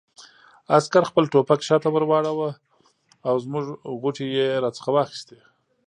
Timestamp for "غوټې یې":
4.01-4.47